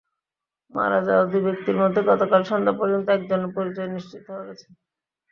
[0.73, 4.67] মারা যাওয়া দুই ব্যক্তির মধ্যে গতকাল সন্ধ্যা পর্যন্ত একজনের পরিচয় নিশ্চিত হওয়া গেছে।